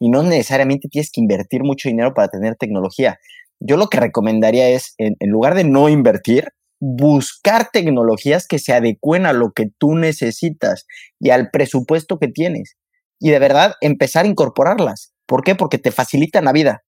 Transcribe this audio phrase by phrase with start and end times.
[0.00, 3.20] y no necesariamente tienes que invertir mucho dinero para tener tecnología.
[3.60, 6.48] Yo lo que recomendaría es, en, lugar de no invertir,
[6.80, 10.86] buscar tecnologías que se adecuen a lo que tú necesitas
[11.20, 12.76] y al presupuesto que tienes.
[13.20, 15.12] Y de verdad empezar a incorporarlas.
[15.26, 15.54] ¿Por qué?
[15.54, 16.82] Porque te facilitan la vida.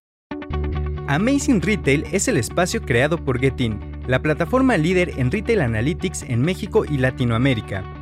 [1.06, 6.40] Amazing Retail es el espacio creado por Getin, la plataforma líder en retail analytics en
[6.40, 8.01] México y Latinoamérica.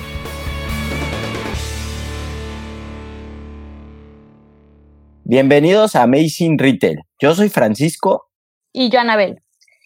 [5.31, 7.03] Bienvenidos a Amazing Retail.
[7.17, 8.27] Yo soy Francisco.
[8.73, 9.41] Y yo, Anabel.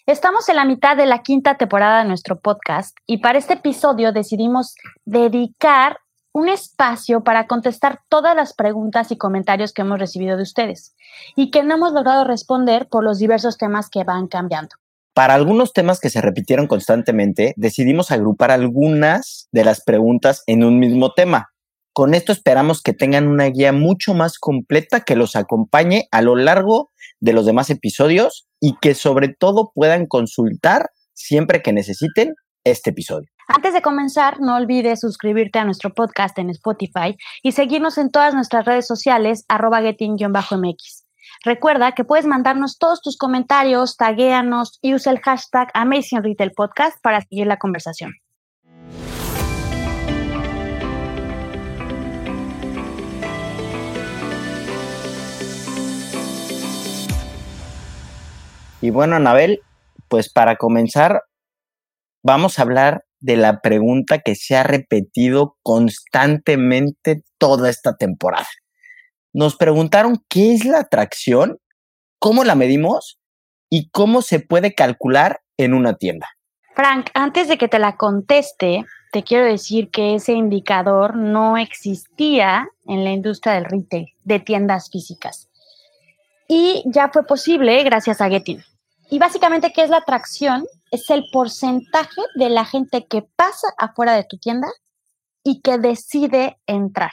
[0.07, 4.11] Estamos en la mitad de la quinta temporada de nuestro podcast y para este episodio
[4.11, 4.73] decidimos
[5.05, 5.99] dedicar
[6.33, 10.95] un espacio para contestar todas las preguntas y comentarios que hemos recibido de ustedes
[11.35, 14.69] y que no hemos logrado responder por los diversos temas que van cambiando.
[15.13, 20.79] Para algunos temas que se repitieron constantemente, decidimos agrupar algunas de las preguntas en un
[20.79, 21.51] mismo tema.
[21.95, 26.35] Con esto esperamos que tengan una guía mucho más completa que los acompañe a lo
[26.35, 32.33] largo de los demás episodios y que sobre todo puedan consultar siempre que necesiten
[32.65, 33.29] este episodio.
[33.47, 38.33] Antes de comenzar, no olvides suscribirte a nuestro podcast en Spotify y seguirnos en todas
[38.33, 41.05] nuestras redes sociales, arroba getting-mx.
[41.45, 46.97] Recuerda que puedes mandarnos todos tus comentarios, taguéanos y usa el hashtag Amazing Retail Podcast
[47.01, 48.11] para seguir la conversación.
[58.81, 59.61] Y bueno, Anabel,
[60.09, 61.23] pues para comenzar,
[62.23, 68.47] vamos a hablar de la pregunta que se ha repetido constantemente toda esta temporada.
[69.33, 71.57] Nos preguntaron qué es la atracción,
[72.19, 73.19] cómo la medimos
[73.69, 76.27] y cómo se puede calcular en una tienda.
[76.75, 82.67] Frank, antes de que te la conteste, te quiero decir que ese indicador no existía
[82.85, 85.49] en la industria del retail, de tiendas físicas.
[86.47, 88.63] Y ya fue posible gracias a Getin.
[89.09, 90.65] Y básicamente, ¿qué es la atracción?
[90.91, 94.67] Es el porcentaje de la gente que pasa afuera de tu tienda
[95.43, 97.11] y que decide entrar.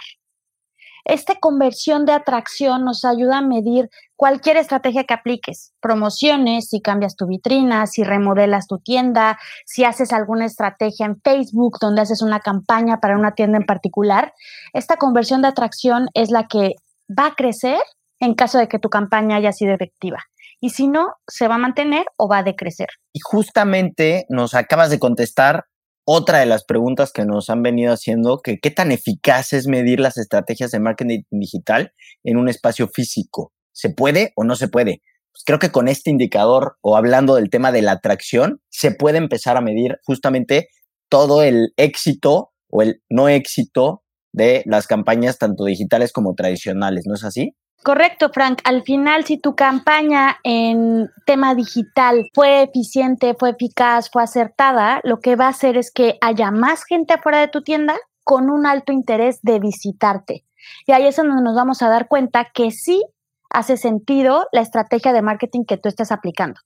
[1.05, 7.17] Esta conversión de atracción nos ayuda a medir cualquier estrategia que apliques, promociones, si cambias
[7.17, 12.39] tu vitrina, si remodelas tu tienda, si haces alguna estrategia en Facebook donde haces una
[12.39, 14.33] campaña para una tienda en particular.
[14.73, 16.77] Esta conversión de atracción es la que
[17.11, 17.81] va a crecer
[18.21, 20.25] en caso de que tu campaña haya sido efectiva
[20.63, 22.87] y si no, se va a mantener o va a decrecer.
[23.13, 25.65] Y justamente nos acabas de contestar
[26.05, 29.99] otra de las preguntas que nos han venido haciendo, que qué tan eficaz es medir
[29.99, 31.93] las estrategias de marketing digital
[32.23, 33.53] en un espacio físico.
[33.73, 35.03] ¿Se puede o no se puede?
[35.33, 39.19] Pues creo que con este indicador o hablando del tema de la atracción, se puede
[39.19, 40.69] empezar a medir justamente
[41.09, 47.15] todo el éxito o el no éxito de las campañas tanto digitales como tradicionales, ¿no
[47.15, 47.57] es así?
[47.83, 48.61] Correcto, Frank.
[48.63, 55.19] Al final, si tu campaña en tema digital fue eficiente, fue eficaz, fue acertada, lo
[55.19, 58.67] que va a hacer es que haya más gente afuera de tu tienda con un
[58.67, 60.45] alto interés de visitarte.
[60.87, 63.03] Y ahí es donde nos vamos a dar cuenta que sí
[63.51, 66.61] hace sentido la estrategia de marketing que tú estás aplicando.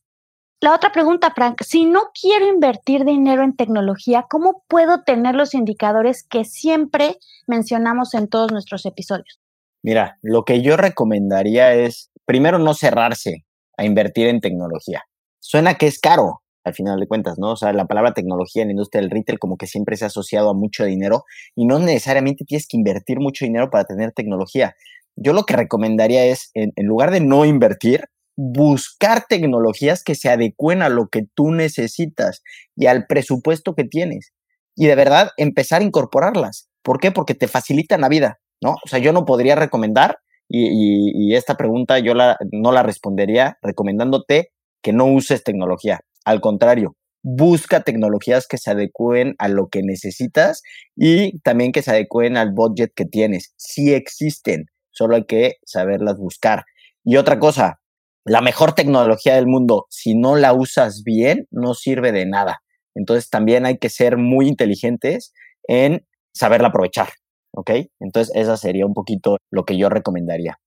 [0.60, 5.55] La otra pregunta, Frank, si no quiero invertir dinero en tecnología, ¿cómo puedo tener los
[5.55, 7.16] indicadores que siempre
[7.47, 9.41] mencionamos en todos nuestros episodios?
[9.86, 13.44] Mira, lo que yo recomendaría es, primero, no cerrarse
[13.78, 15.04] a invertir en tecnología.
[15.38, 17.52] Suena que es caro, al final de cuentas, ¿no?
[17.52, 20.08] O sea, la palabra tecnología en la industria del retail como que siempre se ha
[20.08, 21.22] asociado a mucho dinero
[21.54, 24.75] y no necesariamente tienes que invertir mucho dinero para tener tecnología.
[25.14, 30.82] Yo lo que recomendaría es, en, lugar de no invertir, buscar tecnologías que se adecuen
[30.82, 32.43] a lo que tú necesitas
[32.75, 34.32] y al presupuesto que tienes.
[34.75, 36.70] Y de verdad empezar a incorporarlas.
[36.82, 37.12] ¿Por qué?
[37.12, 38.40] Porque te facilitan la vida.
[38.62, 38.73] ¿No?
[38.85, 40.19] O sea, yo no podría recomendar,
[40.49, 46.00] y, esta pregunta yo la, no la respondería recomendándote que no uses tecnología.
[46.25, 50.62] Al contrario, busca tecnologías que se adecúen a lo que necesitas
[50.94, 53.53] y también que se adecúen al budget que tienes.
[53.56, 56.64] Sí existen, solo hay que saberlas buscar.
[57.05, 57.81] Y otra cosa,
[58.25, 62.61] la mejor tecnología del mundo, si no la usas bien, no sirve de nada.
[62.94, 65.32] Entonces también hay que ser muy inteligentes
[65.69, 67.09] en saberla aprovechar.
[67.56, 67.70] ¿Ok?
[68.00, 70.58] Entonces, esa sería un poquito lo que yo recomendaría.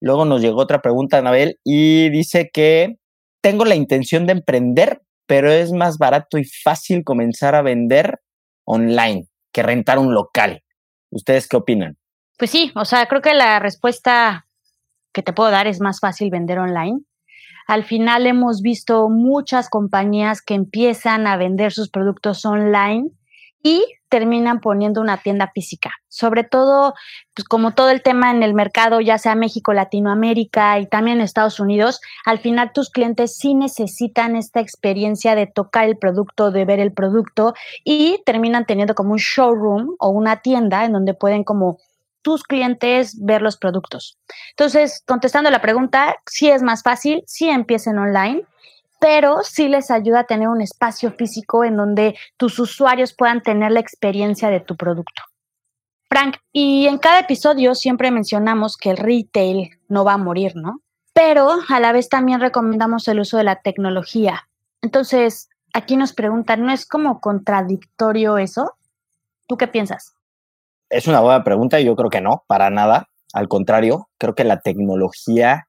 [0.00, 2.96] Luego nos llegó otra pregunta, Anabel, y dice que
[3.40, 8.20] tengo la intención de emprender, pero es más barato y fácil comenzar a vender
[8.64, 10.62] online que rentar un local.
[11.10, 11.96] ¿Ustedes qué opinan?
[12.38, 14.46] Pues sí, o sea, creo que la respuesta
[15.12, 17.00] que te puedo dar es más fácil vender online.
[17.68, 23.10] Al final hemos visto muchas compañías que empiezan a vender sus productos online
[23.62, 25.90] y terminan poniendo una tienda física.
[26.08, 26.92] Sobre todo,
[27.34, 31.60] pues como todo el tema en el mercado, ya sea México, Latinoamérica y también Estados
[31.60, 36.78] Unidos, al final tus clientes sí necesitan esta experiencia de tocar el producto, de ver
[36.78, 37.54] el producto
[37.84, 41.78] y terminan teniendo como un showroom o una tienda en donde pueden como
[42.20, 44.18] tus clientes ver los productos.
[44.50, 48.44] Entonces, contestando la pregunta, sí es más fácil, sí empiecen online,
[49.02, 53.72] pero sí les ayuda a tener un espacio físico en donde tus usuarios puedan tener
[53.72, 55.22] la experiencia de tu producto.
[56.08, 60.82] Frank, y en cada episodio siempre mencionamos que el retail no va a morir, ¿no?
[61.12, 64.48] Pero a la vez también recomendamos el uso de la tecnología.
[64.82, 68.76] Entonces, aquí nos preguntan, ¿no es como contradictorio eso?
[69.48, 70.14] ¿Tú qué piensas?
[70.90, 73.08] Es una buena pregunta y yo creo que no, para nada.
[73.32, 75.66] Al contrario, creo que la tecnología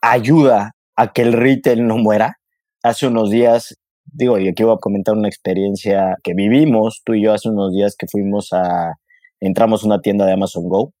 [0.00, 2.38] ayuda a que el retail no muera
[2.82, 7.24] hace unos días, digo, y aquí voy a comentar una experiencia que vivimos tú y
[7.24, 8.94] yo hace unos días que fuimos a,
[9.40, 10.92] entramos a una tienda de Amazon Go.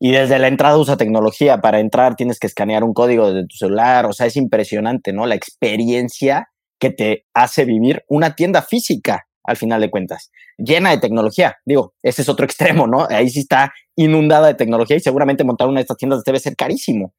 [0.00, 1.60] Y desde la entrada usa tecnología.
[1.60, 4.06] Para entrar tienes que escanear un código desde tu celular.
[4.06, 5.26] O sea, es impresionante, ¿no?
[5.26, 10.98] La experiencia que te hace vivir una tienda física, al final de cuentas, llena de
[10.98, 11.56] tecnología.
[11.64, 13.08] Digo, ese es otro extremo, ¿no?
[13.10, 16.54] Ahí sí está inundada de tecnología y seguramente montar una de estas tiendas debe ser
[16.54, 17.12] carísimo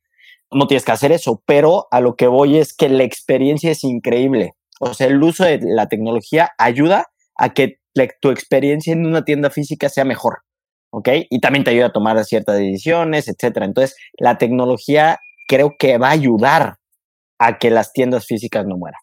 [0.52, 3.84] no tienes que hacer eso, pero a lo que voy es que la experiencia es
[3.84, 4.54] increíble.
[4.80, 7.78] O sea, el uso de la tecnología ayuda a que
[8.22, 10.40] tu experiencia en una tienda física sea mejor,
[10.92, 11.10] ¿ok?
[11.30, 13.66] Y también te ayuda a tomar ciertas decisiones, etcétera.
[13.66, 16.78] Entonces, la tecnología creo que va a ayudar
[17.40, 19.02] a que las tiendas físicas no mueran.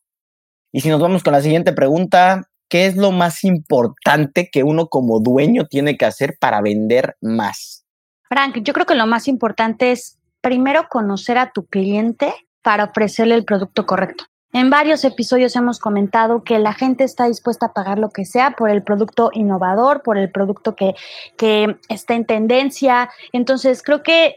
[0.73, 4.89] Y si nos vamos con la siguiente pregunta, ¿qué es lo más importante que uno
[4.89, 7.85] como dueño tiene que hacer para vender más?
[8.29, 12.33] Frank, yo creo que lo más importante es primero conocer a tu cliente
[12.63, 14.27] para ofrecerle el producto correcto.
[14.53, 18.53] En varios episodios hemos comentado que la gente está dispuesta a pagar lo que sea
[18.53, 20.95] por el producto innovador, por el producto que,
[21.37, 23.11] que está en tendencia.
[23.33, 24.37] Entonces, creo que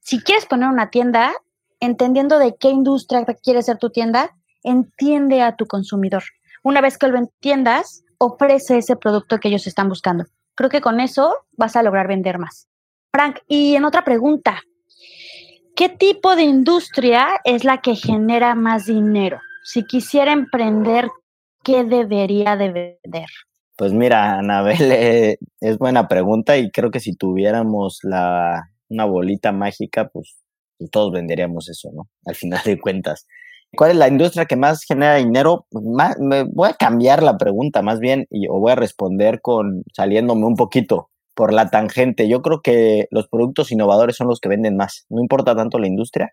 [0.00, 1.32] si quieres poner una tienda,
[1.78, 6.24] entendiendo de qué industria quiere ser tu tienda, entiende a tu consumidor.
[6.64, 10.24] Una vez que lo entiendas, ofrece ese producto que ellos están buscando.
[10.56, 12.66] Creo que con eso vas a lograr vender más.
[13.12, 14.60] Frank, y en otra pregunta,
[15.76, 19.40] ¿Qué tipo de industria es la que genera más dinero?
[19.62, 21.10] Si quisiera emprender,
[21.62, 23.26] ¿qué debería de vender?
[23.76, 29.52] Pues mira, Anabel, eh, es buena pregunta y creo que si tuviéramos la, una bolita
[29.52, 30.38] mágica, pues,
[30.78, 32.08] pues todos venderíamos eso, ¿no?
[32.24, 33.26] Al final de cuentas.
[33.76, 35.66] ¿Cuál es la industria que más genera dinero?
[35.68, 35.84] Pues
[36.20, 40.56] me voy a cambiar la pregunta más bien y voy a responder con saliéndome un
[40.56, 42.28] poquito por la tangente.
[42.28, 45.04] Yo creo que los productos innovadores son los que venden más.
[45.10, 46.32] No importa tanto la industria.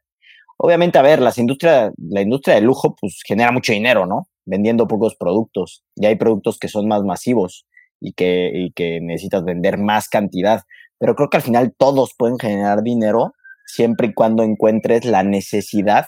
[0.58, 4.28] Obviamente, a ver, las industria, la industria de lujo pues genera mucho dinero, ¿no?
[4.46, 5.84] Vendiendo pocos productos.
[5.96, 7.66] Y hay productos que son más masivos
[8.00, 10.62] y que, y que necesitas vender más cantidad.
[11.00, 13.34] Pero creo que al final todos pueden generar dinero
[13.66, 16.06] siempre y cuando encuentres la necesidad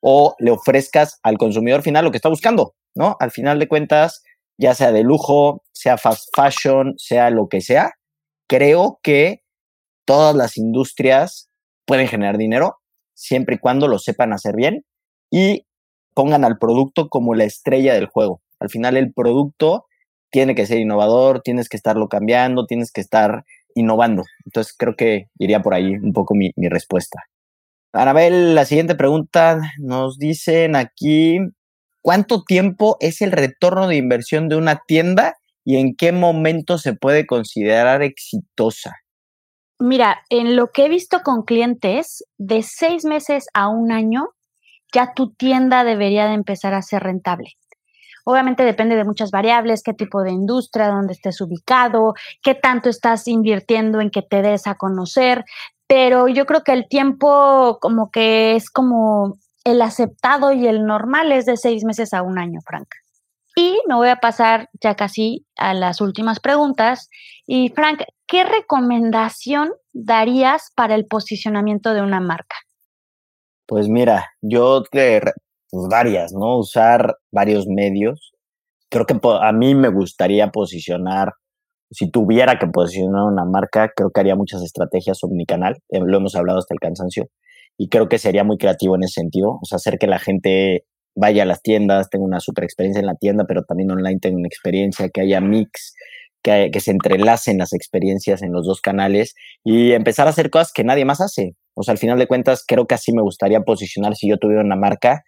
[0.00, 3.16] o le ofrezcas al consumidor final lo que está buscando, ¿no?
[3.18, 4.22] Al final de cuentas,
[4.56, 7.90] ya sea de lujo, sea fast fashion, sea lo que sea,
[8.48, 9.42] creo que
[10.04, 11.50] todas las industrias
[11.86, 12.76] pueden generar dinero
[13.14, 14.84] siempre y cuando lo sepan hacer bien
[15.30, 15.66] y
[16.14, 18.40] pongan al producto como la estrella del juego.
[18.60, 19.84] Al final el producto
[20.30, 24.24] tiene que ser innovador, tienes que estarlo cambiando, tienes que estar innovando.
[24.44, 27.20] Entonces creo que iría por ahí un poco mi, mi respuesta.
[27.92, 31.38] Anabel, la siguiente pregunta nos dicen aquí,
[32.02, 35.36] ¿cuánto tiempo es el retorno de inversión de una tienda
[35.66, 38.94] y en qué momento se puede considerar exitosa?
[39.80, 44.28] Mira, en lo que he visto con clientes, de seis meses a un año,
[44.94, 47.50] ya tu tienda debería de empezar a ser rentable.
[48.24, 53.26] Obviamente depende de muchas variables, qué tipo de industria, dónde estés ubicado, qué tanto estás
[53.26, 55.44] invirtiendo en que te des a conocer,
[55.88, 61.32] pero yo creo que el tiempo como que es como el aceptado y el normal
[61.32, 62.86] es de seis meses a un año, Frank.
[63.58, 67.08] Y me voy a pasar ya casi a las últimas preguntas.
[67.46, 72.56] Y Frank, ¿qué recomendación darías para el posicionamiento de una marca?
[73.66, 75.22] Pues mira, yo te,
[75.70, 76.58] pues varias, ¿no?
[76.58, 78.32] Usar varios medios.
[78.90, 81.32] Creo que a mí me gustaría posicionar,
[81.90, 86.36] si tuviera que posicionar una marca, creo que haría muchas estrategias omnicanal, eh, lo hemos
[86.36, 87.24] hablado hasta el cansancio.
[87.78, 90.86] y creo que sería muy creativo en ese sentido, o sea, hacer que la gente
[91.16, 94.36] vaya a las tiendas, tenga una super experiencia en la tienda, pero también online tenga
[94.36, 95.94] una experiencia, que haya mix,
[96.42, 100.72] que, que, se entrelacen las experiencias en los dos canales y empezar a hacer cosas
[100.72, 101.56] que nadie más hace.
[101.74, 104.62] O sea, al final de cuentas, creo que así me gustaría posicionar si yo tuviera
[104.62, 105.24] una marca,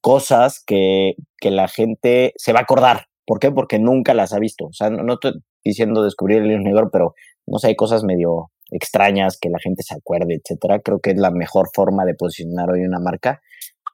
[0.00, 3.06] cosas que, que la gente se va a acordar.
[3.24, 3.50] ¿Por qué?
[3.50, 4.66] Porque nunca las ha visto.
[4.66, 5.32] O sea, no, no estoy
[5.64, 7.14] diciendo descubrir el libro negro, pero
[7.46, 10.80] no sé, hay cosas medio extrañas que la gente se acuerde, etcétera.
[10.80, 13.40] Creo que es la mejor forma de posicionar hoy una marca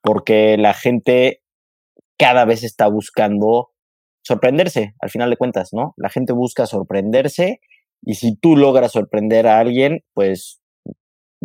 [0.05, 1.41] porque la gente
[2.19, 3.71] cada vez está buscando
[4.23, 5.95] sorprenderse, al final de cuentas, ¿no?
[5.97, 7.61] La gente busca sorprenderse
[8.03, 10.61] y si tú logras sorprender a alguien, pues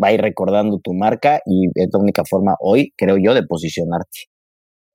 [0.02, 3.44] va a ir recordando tu marca y es la única forma hoy, creo yo, de
[3.44, 4.28] posicionarte.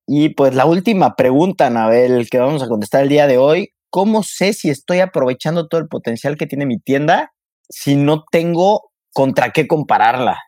[0.06, 4.22] Y pues la última pregunta, Anabel, que vamos a contestar el día de hoy, ¿cómo
[4.22, 7.32] sé si estoy aprovechando todo el potencial que tiene mi tienda
[7.70, 10.38] si no tengo contra qué compararla?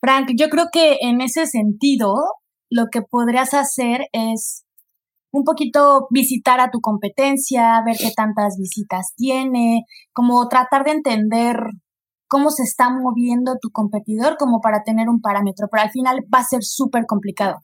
[0.00, 2.14] Frank, yo creo que en ese sentido,
[2.74, 4.64] lo que podrías hacer es
[5.32, 11.56] un poquito visitar a tu competencia, ver qué tantas visitas tiene, como tratar de entender
[12.26, 16.40] cómo se está moviendo tu competidor como para tener un parámetro, pero al final va
[16.40, 17.60] a ser súper complicado.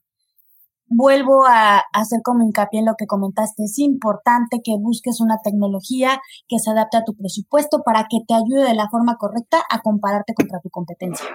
[0.86, 6.20] Vuelvo a hacer como hincapié en lo que comentaste, es importante que busques una tecnología
[6.46, 9.80] que se adapte a tu presupuesto para que te ayude de la forma correcta a
[9.80, 11.26] compararte contra tu competencia.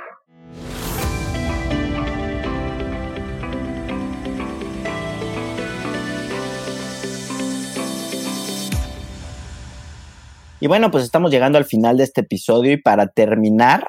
[10.66, 13.88] Y bueno, pues estamos llegando al final de este episodio y para terminar,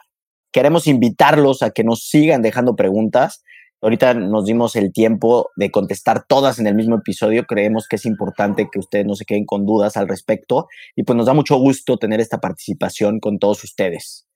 [0.52, 3.42] queremos invitarlos a que nos sigan dejando preguntas.
[3.80, 7.46] Ahorita nos dimos el tiempo de contestar todas en el mismo episodio.
[7.46, 11.16] Creemos que es importante que ustedes no se queden con dudas al respecto y pues
[11.16, 14.26] nos da mucho gusto tener esta participación con todos ustedes.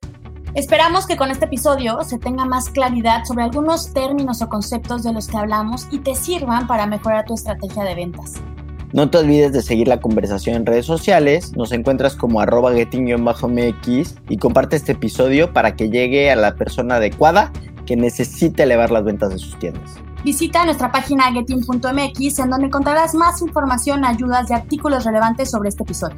[0.55, 5.13] Esperamos que con este episodio se tenga más claridad sobre algunos términos o conceptos de
[5.13, 8.41] los que hablamos y te sirvan para mejorar tu estrategia de ventas.
[8.93, 14.15] No te olvides de seguir la conversación en redes sociales, nos encuentras como arroba getting-mx
[14.29, 17.53] y comparte este episodio para que llegue a la persona adecuada
[17.87, 19.95] que necesite elevar las ventas de sus tiendas.
[20.25, 25.85] Visita nuestra página getting.mx en donde encontrarás más información, ayudas y artículos relevantes sobre este
[25.85, 26.17] episodio.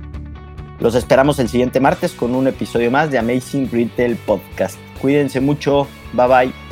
[0.80, 4.76] Los esperamos el siguiente martes con un episodio más de Amazing Retail Podcast.
[5.00, 6.71] Cuídense mucho, bye bye.